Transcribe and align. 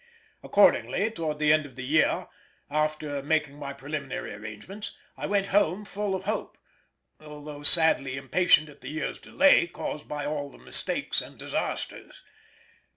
Accordingly, 0.41 1.11
towards 1.11 1.37
the 1.39 1.53
end 1.53 1.67
of 1.67 1.75
the 1.75 1.85
year, 1.85 2.27
after 2.71 3.21
making 3.21 3.59
my 3.59 3.71
preliminary 3.71 4.33
arrangements, 4.33 4.97
I 5.15 5.27
went 5.27 5.49
home 5.53 5.85
full 5.85 6.15
of 6.15 6.23
hope, 6.23 6.57
although 7.19 7.61
sadly 7.61 8.17
impatient 8.17 8.67
at 8.67 8.81
the 8.81 8.89
year's 8.89 9.19
delay 9.19 9.67
caused 9.67 10.07
by 10.07 10.25
all 10.25 10.49
the 10.49 10.57
mistakes 10.57 11.21
and 11.21 11.37
disasters. 11.37 12.23